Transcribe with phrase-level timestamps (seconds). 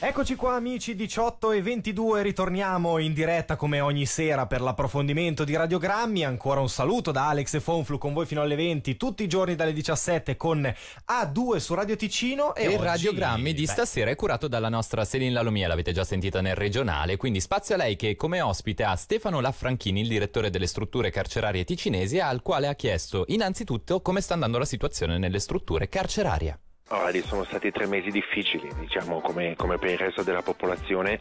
[0.00, 5.56] Eccoci qua amici 18 e 22, ritorniamo in diretta come ogni sera per l'approfondimento di
[5.56, 9.26] radiogrammi, ancora un saluto da Alex e Fonflu con voi fino alle 20, tutti i
[9.26, 12.84] giorni dalle 17 con A2 su Radio Ticino e, e oggi...
[12.84, 13.72] radiogrammi di beh.
[13.72, 17.78] stasera è curato dalla nostra Selin Lalomia, l'avete già sentita nel regionale, quindi spazio a
[17.78, 22.68] lei che come ospite ha Stefano Laffranchini, il direttore delle strutture carcerarie ticinesi, al quale
[22.68, 26.60] ha chiesto innanzitutto come sta andando la situazione nelle strutture carcerarie.
[26.90, 31.20] Allora, sono stati tre mesi difficili, diciamo come, come, per il resto della popolazione,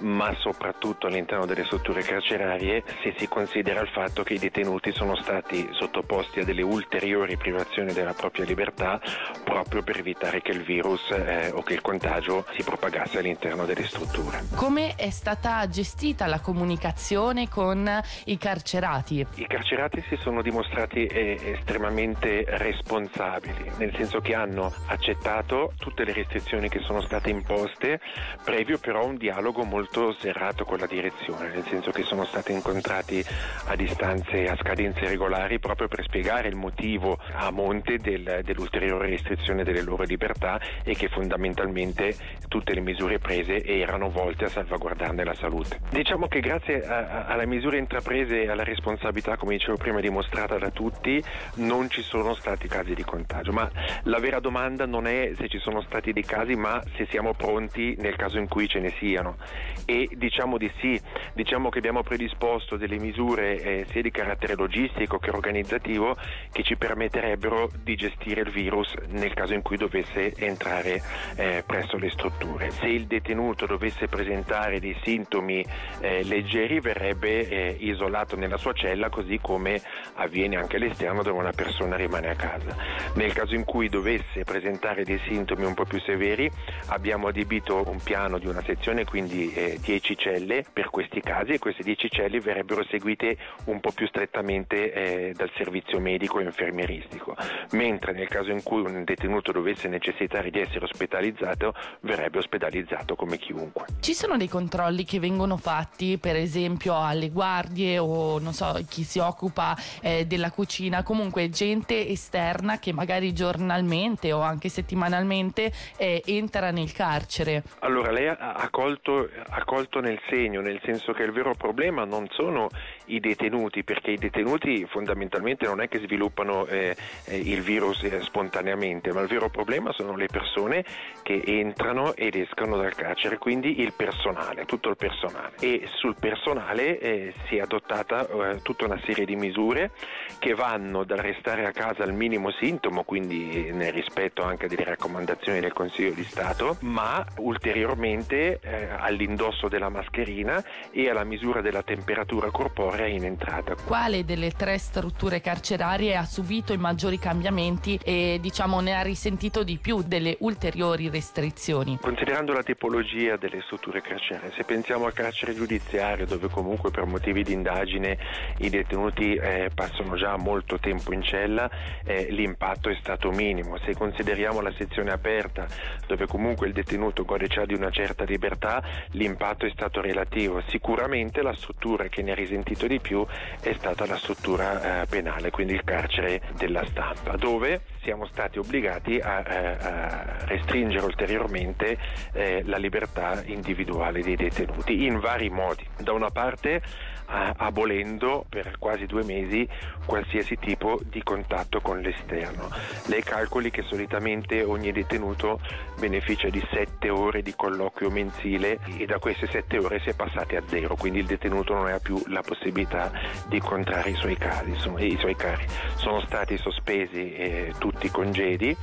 [0.00, 5.16] ma soprattutto all'interno delle strutture carcerarie se si considera il fatto che i detenuti sono
[5.16, 9.00] stati sottoposti a delle ulteriori privazioni della propria libertà
[9.42, 13.86] proprio per evitare che il virus eh, o che il contagio si propagasse all'interno delle
[13.86, 14.44] strutture.
[14.54, 17.90] Come è stata gestita la comunicazione con
[18.26, 19.26] i carcerati?
[19.34, 26.04] I carcerati si sono dimostrati eh, estremamente responsabili, nel senso che hanno accettato accettato tutte
[26.04, 28.00] le restrizioni che sono state imposte,
[28.44, 33.24] previo però un dialogo molto serrato con la direzione, nel senso che sono stati incontrati
[33.66, 39.64] a distanze, a scadenze regolari proprio per spiegare il motivo a monte del, dell'ulteriore restrizione
[39.64, 42.14] delle loro libertà e che fondamentalmente
[42.48, 45.80] tutte le misure prese erano volte a salvaguardarne la salute.
[45.90, 51.22] Diciamo che grazie alle misure intraprese e alla responsabilità, come dicevo prima, dimostrata da tutti,
[51.54, 53.70] non ci sono stati casi di contagio, ma
[54.02, 57.32] la vera domanda non non è se ci sono stati dei casi, ma se siamo
[57.32, 59.36] pronti nel caso in cui ce ne siano.
[59.84, 61.00] E diciamo di sì,
[61.34, 66.16] diciamo che abbiamo predisposto delle misure eh, sia di carattere logistico che organizzativo
[66.50, 71.00] che ci permetterebbero di gestire il virus nel caso in cui dovesse entrare
[71.36, 72.70] eh, presso le strutture.
[72.72, 75.64] Se il detenuto dovesse presentare dei sintomi
[76.00, 79.80] eh, leggeri verrebbe eh, isolato nella sua cella così come
[80.14, 82.74] avviene anche all'esterno dove una persona rimane a casa.
[83.14, 86.50] Nel caso in cui dovesse presentare presentare dei sintomi un po' più severi.
[86.86, 91.58] Abbiamo adibito un piano di una sezione, quindi eh, 10 celle per questi casi e
[91.58, 97.36] queste 10 celle verrebbero seguite un po' più strettamente eh, dal servizio medico e infermieristico,
[97.72, 103.36] mentre nel caso in cui un detenuto dovesse necessitare di essere ospedalizzato verrebbe ospedalizzato come
[103.38, 103.86] chiunque.
[104.00, 109.02] Ci sono dei controlli che vengono fatti per esempio alle guardie o non so chi
[109.02, 116.22] si occupa eh, della cucina, comunque gente esterna che magari giornalmente o anche settimanalmente eh,
[116.26, 117.62] entra nel carcere.
[117.80, 122.26] Allora lei ha colto, ha colto nel segno, nel senso che il vero problema non
[122.30, 122.68] sono
[123.06, 128.20] i detenuti, perché i detenuti fondamentalmente non è che sviluppano eh, eh, il virus eh,
[128.22, 130.84] spontaneamente, ma il vero problema sono le persone
[131.22, 135.54] che entrano ed escono dal carcere, quindi il personale, tutto il personale.
[135.60, 139.90] E sul personale eh, si è adottata eh, tutta una serie di misure
[140.38, 145.60] che vanno dal restare a casa al minimo sintomo, quindi nel rispetto anche delle raccomandazioni
[145.60, 152.50] del Consiglio di Stato, ma ulteriormente eh, all'indosso della mascherina e alla misura della temperatura
[152.50, 153.74] corporea in entrata.
[153.84, 159.62] Quale delle tre strutture carcerarie ha subito i maggiori cambiamenti e diciamo ne ha risentito
[159.62, 161.98] di più delle ulteriori restrizioni?
[162.00, 167.42] Considerando la tipologia delle strutture carcerarie, se pensiamo al carcere giudiziario dove comunque per motivi
[167.42, 168.18] di indagine
[168.58, 171.70] i detenuti eh, passano già molto tempo in cella,
[172.04, 173.78] eh, l'impatto è stato minimo.
[173.84, 175.66] Se consideriamo la sezione aperta
[176.06, 180.62] dove comunque il detenuto gode già di una certa libertà, l'impatto è stato relativo.
[180.68, 183.24] Sicuramente la struttura che ne ha risentito di più
[183.60, 189.18] è stata la struttura eh, penale, quindi il carcere della stampa, dove siamo stati obbligati
[189.18, 191.98] a, eh, a restringere ulteriormente
[192.32, 195.86] eh, la libertà individuale dei detenuti in vari modi.
[195.98, 196.82] Da una parte
[197.28, 199.68] abolendo per quasi due mesi
[200.06, 202.70] qualsiasi tipo di contatto con l'esterno.
[203.06, 205.60] Lei calcoli che solitamente ogni detenuto
[205.98, 210.56] beneficia di sette ore di colloquio mensile e da queste sette ore si è passati
[210.56, 213.10] a zero, quindi il detenuto non ha più la possibilità
[213.48, 214.72] di incontrare i suoi, cari.
[214.72, 215.66] I suoi cari.
[215.96, 218.76] Sono stati sospesi eh, tutti i congedi,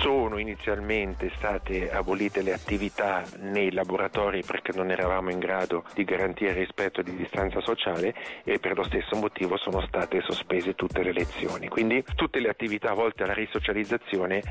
[0.00, 6.52] sono inizialmente state abolite le attività nei laboratori perché non eravamo in grado di garantire
[6.52, 8.14] rispetto di distanza sociale
[8.44, 11.68] e per lo stesso motivo sono state sospese tutte le lezioni.
[11.68, 14.42] Quindi tutte le attività volte alla risocializzazione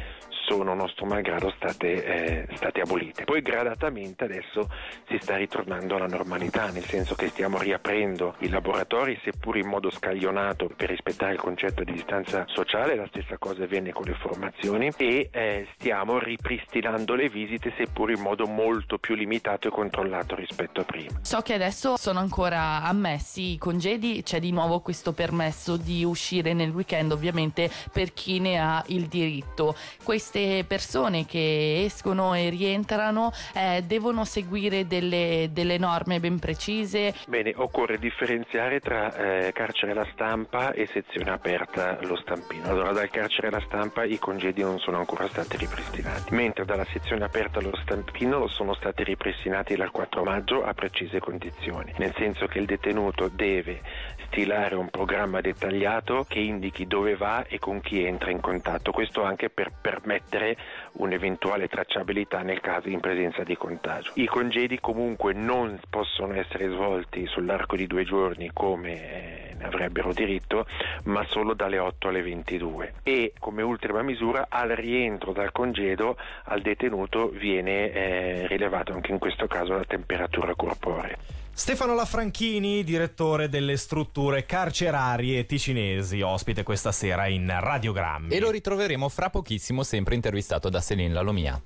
[0.47, 3.25] sono nostro malgrado state, eh, state, abolite.
[3.25, 4.69] Poi gradatamente adesso
[5.07, 9.91] si sta ritornando alla normalità, nel senso che stiamo riaprendo i laboratori, seppur in modo
[9.91, 14.91] scaglionato per rispettare il concetto di distanza sociale, la stessa cosa avviene con le formazioni
[14.97, 20.81] e eh, stiamo ripristinando le visite, seppur in modo molto più limitato e controllato rispetto
[20.81, 21.19] a prima.
[21.21, 26.53] So che adesso sono ancora ammessi i congedi, c'è di nuovo questo permesso di uscire
[26.53, 29.75] nel weekend ovviamente per chi ne ha il diritto.
[30.03, 37.13] Queste queste persone che escono e rientrano eh, devono seguire delle, delle, norme ben precise?
[37.27, 42.67] Bene, occorre differenziare tra eh, carcere alla stampa e sezione aperta lo stampino.
[42.67, 47.25] Allora, dal carcere alla stampa i congedi non sono ancora stati ripristinati, mentre dalla sezione
[47.25, 52.59] aperta lo stampino sono stati ripristinati dal 4 maggio a precise condizioni, nel senso che
[52.59, 53.81] il detenuto deve
[54.25, 59.23] stilare un programma dettagliato che indichi dove va e con chi entra in contatto, questo
[59.23, 60.55] anche per permettere
[60.93, 64.11] un'eventuale tracciabilità nel caso in presenza di contagio.
[64.15, 70.13] I congedi comunque non possono essere svolti sull'arco di due giorni come eh, ne avrebbero
[70.13, 70.65] diritto,
[71.05, 76.61] ma solo dalle 8 alle 22 e come ultima misura al rientro dal congedo al
[76.61, 81.17] detenuto viene eh, rilevato anche in questo caso la temperatura corporea.
[81.57, 88.31] Stefano Lafranchini, direttore delle strutture carcerarie ticinesi, ospite questa sera in Radiogrammi.
[88.31, 91.59] E lo ritroveremo fra pochissimo sempre intervistato da Selin Lalomia.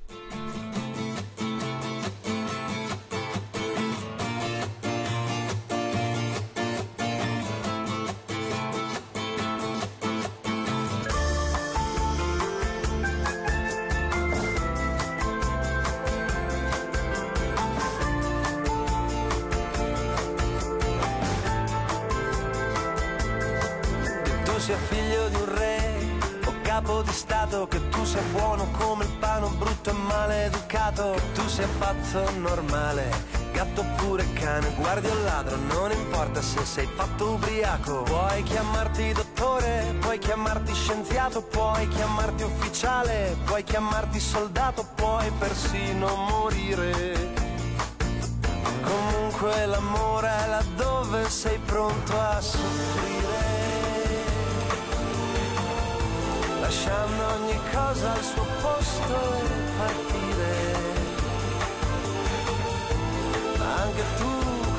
[24.62, 25.98] Sia figlio di un re
[26.46, 31.32] o capo di stato, che tu sia buono come il pane, brutto e maleducato, che
[31.34, 33.10] tu sia pazzo normale,
[33.54, 39.96] gatto oppure cane, guardi o ladro, non importa se sei fatto ubriaco, puoi chiamarti dottore,
[40.00, 47.34] puoi chiamarti scienziato, puoi chiamarti ufficiale, puoi chiamarti soldato, puoi persino morire.
[48.84, 53.21] Comunque l'amore è laddove sei pronto a soffrire.
[56.72, 60.80] Lasciando ogni cosa al suo posto e partire.
[63.58, 64.30] Ma anche tu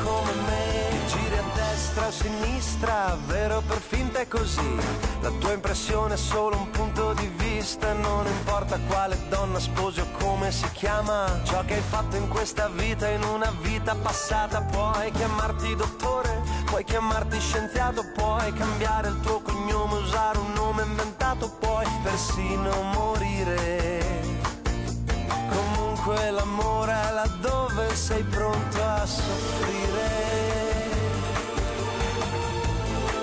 [0.02, 4.74] come me giri a destra a sinistra, vero per finta è così.
[5.20, 10.06] La tua impressione è solo un punto di vista, non importa quale donna sposi o
[10.18, 11.40] come si chiama.
[11.42, 16.84] Ciò che hai fatto in questa vita, in una vita passata, puoi chiamarti dottore, puoi
[16.84, 20.41] chiamarti scienziato, puoi cambiare il tuo cognome, usare un
[21.42, 24.00] inventato, puoi persino morire.
[25.50, 30.10] Comunque l'amore è laddove sei pronto a soffrire.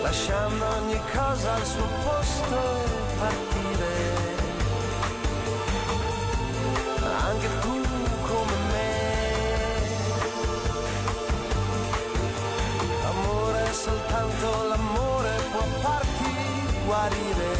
[0.01, 4.37] Lasciando ogni cosa al suo posto e partire.
[7.25, 7.81] Anche tu
[8.27, 8.87] come me.
[13.03, 16.33] L'amore è soltanto l'amore può farti
[16.85, 17.58] guarire.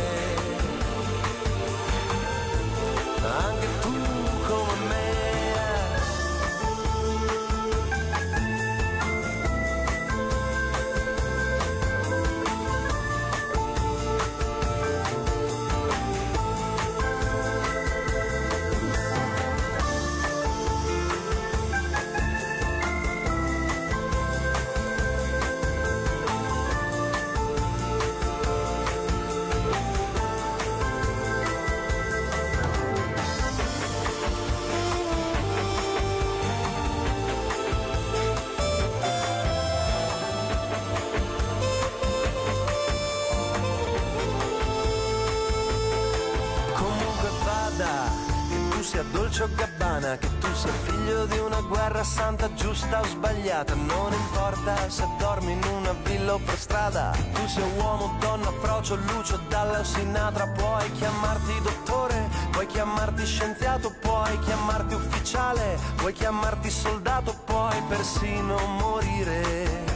[49.40, 54.90] Dolce gabbana, che tu sia figlio di una guerra santa, giusta o sbagliata, non importa
[54.90, 59.84] se dormi in una villa o per strada, tu sia uomo, donna, frocio, lucio, dalla
[59.84, 68.58] sinatra, puoi chiamarti dottore, puoi chiamarti scienziato, puoi chiamarti ufficiale, puoi chiamarti soldato, puoi persino
[68.66, 69.88] morire.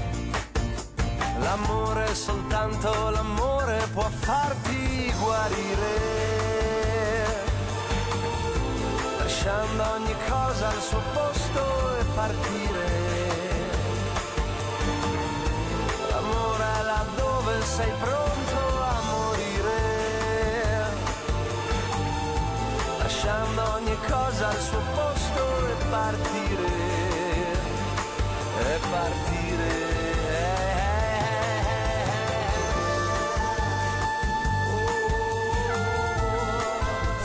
[1.40, 6.23] L'amore, soltanto l'amore può farti guarire.
[9.46, 12.86] Lasciando ogni cosa al suo posto e partire.
[16.12, 19.82] L'amore è laddove sei pronto a morire.
[23.00, 26.72] Lasciando ogni cosa al suo posto e partire.
[28.60, 29.93] E partire.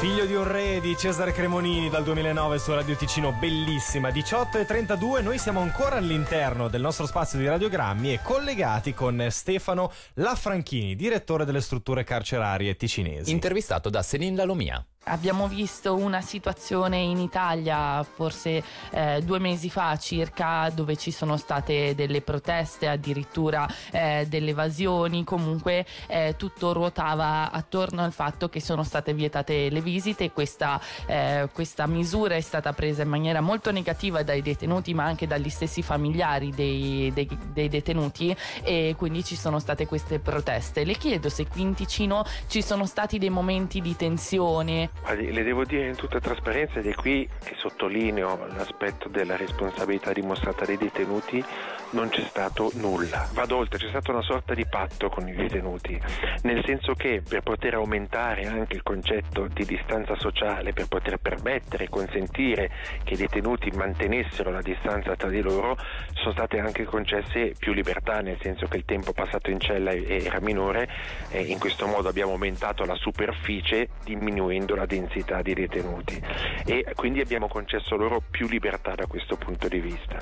[0.09, 4.11] Figlio di un re di Cesare Cremonini dal 2009 su Radio Ticino, bellissima.
[4.11, 9.27] 18 e 32, noi siamo ancora all'interno del nostro spazio di radiogrammi e collegati con
[9.29, 13.31] Stefano Lafranchini, direttore delle strutture carcerarie ticinesi.
[13.31, 14.83] Intervistato da Selin Lalomia.
[15.09, 21.37] Abbiamo visto una situazione in Italia forse eh, due mesi fa circa dove ci sono
[21.37, 28.61] state delle proteste, addirittura eh, delle evasioni, comunque eh, tutto ruotava attorno al fatto che
[28.61, 33.71] sono state vietate le visite, questa, eh, questa misura è stata presa in maniera molto
[33.71, 39.37] negativa dai detenuti ma anche dagli stessi familiari dei, dei, dei detenuti e quindi ci
[39.37, 40.85] sono state queste proteste.
[40.85, 44.91] Le chiedo se qui in Ticino ci sono stati dei momenti di tensione.
[45.07, 50.67] Le devo dire in tutta trasparenza ed è qui che sottolineo l'aspetto della responsabilità dimostrata
[50.67, 51.43] dai detenuti,
[51.91, 53.29] non c'è stato nulla.
[53.33, 55.99] Vado oltre, c'è stata una sorta di patto con i detenuti,
[56.43, 61.85] nel senso che per poter aumentare anche il concetto di distanza sociale, per poter permettere
[61.85, 62.71] e consentire
[63.05, 65.77] che i detenuti mantenessero la distanza tra di loro,
[66.15, 70.41] sono state anche concesse più libertà, nel senso che il tempo passato in cella era
[70.41, 70.89] minore
[71.31, 76.21] e in questo modo abbiamo aumentato la superficie diminuendo la densità di detenuti
[76.65, 80.19] e quindi abbiamo concesso loro più libertà da questo punto di vista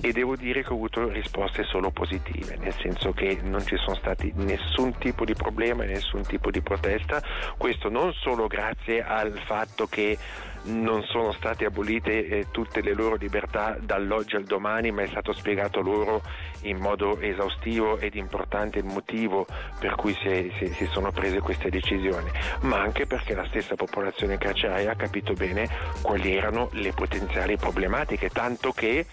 [0.00, 3.96] e devo dire che ho avuto risposte solo positive, nel senso che non ci sono
[3.96, 7.22] stati nessun tipo di problema e nessun tipo di protesta,
[7.56, 10.18] questo non solo grazie al fatto che
[10.66, 15.32] non sono state abolite eh, tutte le loro libertà dall'oggi al domani, ma è stato
[15.32, 16.22] spiegato loro
[16.62, 19.46] in modo esaustivo ed importante il motivo
[19.78, 22.30] per cui si, si, si sono prese queste decisioni,
[22.62, 25.68] ma anche perché la stessa popolazione carceraria ha capito bene
[26.02, 29.06] quali erano le potenziali problematiche, tanto che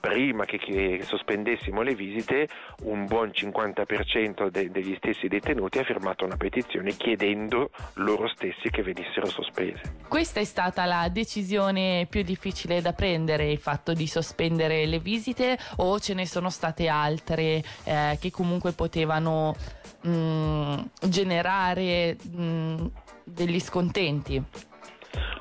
[0.00, 2.48] prima che, sospendessimo le visite
[2.84, 8.82] un buon 50% de, degli stessi detenuti ha firmato una petizione chiedendo loro stessi che
[8.82, 9.96] venissero sospese.
[10.08, 15.58] Questa è stata la decisione più difficile da prendere, il fatto di sospendere le visite
[15.76, 19.54] o ce ne sono state altre eh, che comunque potevano
[20.02, 22.86] mh, mm, generare mh, mm,
[23.24, 24.70] degli scontenti?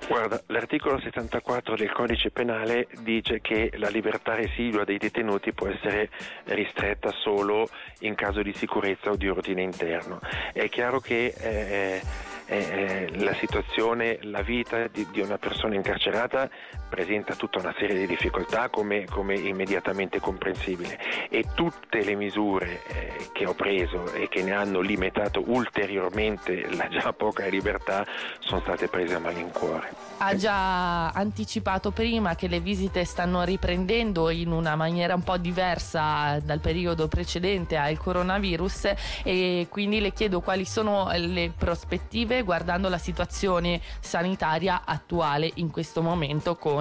[0.07, 6.09] Guarda, l'articolo 74 del codice penale dice che la libertà residua dei detenuti può essere
[6.45, 7.67] ristretta solo
[7.99, 10.19] in caso di sicurezza o di ordine interno.
[10.51, 12.01] È chiaro che eh,
[12.47, 16.49] eh, la situazione, la vita di, di, una persona incarcerata
[16.91, 23.29] presenta tutta una serie di difficoltà come, come immediatamente comprensibile e tutte le misure eh,
[23.31, 28.05] che ho preso e che ne hanno limitato ulteriormente la già poca libertà
[28.39, 29.93] sono state prese a malincuore.
[30.17, 36.39] Ha già anticipato prima che le visite stanno riprendendo in una maniera un po' diversa
[36.43, 38.93] dal periodo precedente al coronavirus
[39.23, 46.01] e quindi le chiedo quali sono le prospettive guardando la situazione sanitaria attuale in questo
[46.01, 46.80] momento con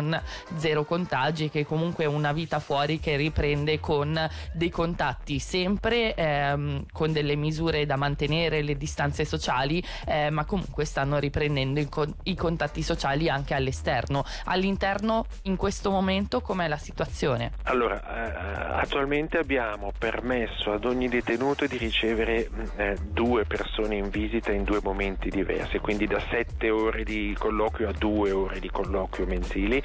[0.56, 4.18] zero contagi, che comunque è una vita fuori che riprende con
[4.52, 10.84] dei contatti, sempre ehm, con delle misure da mantenere, le distanze sociali, eh, ma comunque
[10.84, 14.24] stanno riprendendo con- i contatti sociali anche all'esterno.
[14.44, 17.52] All'interno in questo momento com'è la situazione?
[17.64, 24.52] Allora, eh, attualmente abbiamo permesso ad ogni detenuto di ricevere eh, due persone in visita
[24.52, 29.26] in due momenti diversi quindi da 7 ore di colloquio a 2 ore di colloquio
[29.26, 29.82] mensili,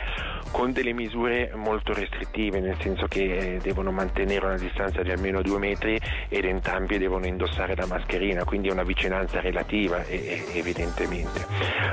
[0.52, 5.42] con delle misure molto restrittive, nel senso che eh, devono mantenere una distanza di almeno
[5.42, 11.46] 2 metri ed entrambi devono indossare la mascherina, quindi è una vicinanza relativa evidentemente.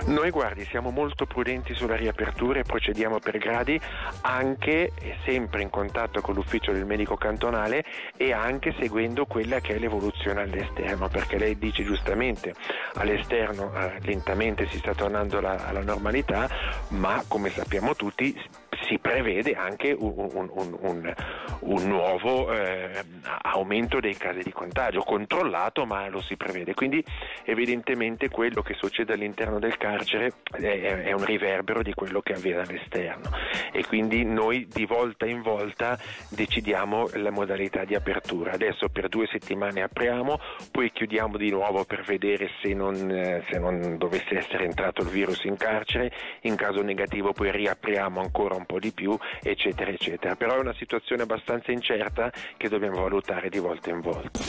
[0.07, 3.81] Noi guardi, siamo molto prudenti sulla riapertura e procediamo per gradi
[4.23, 4.93] anche
[5.25, 7.85] sempre in contatto con l'ufficio del medico cantonale
[8.17, 12.55] e anche seguendo quella che è l'evoluzione all'esterno, perché lei dice giustamente
[12.95, 16.49] all'esterno eh, lentamente si sta tornando alla, alla normalità,
[16.89, 18.35] ma come sappiamo tutti tutti
[18.81, 21.15] si prevede anche un, un, un,
[21.61, 22.91] un nuovo eh,
[23.43, 26.75] aumento dei casi di contagio, controllato ma lo si prevede.
[26.75, 27.05] Quindi
[27.45, 32.63] evidentemente quello che succede all'interno del carcere è, è un riverbero di quello che avviene
[32.63, 33.31] all'esterno
[33.73, 35.99] e quindi noi di volta in volta
[36.31, 38.53] decidiamo la modalità di apertura.
[38.53, 40.39] Adesso per due settimane apriamo,
[40.71, 45.09] poi chiudiamo di nuovo per vedere se non, eh, se non dovesse essere entrato il
[45.09, 46.11] virus in carcere,
[46.43, 50.35] in caso negativo poi riapriamo ancora un po' di più, eccetera, eccetera.
[50.35, 54.43] Però è una situazione abbastanza incerta che dobbiamo valutare di volta in volta.